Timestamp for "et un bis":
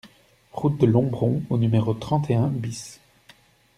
2.31-2.99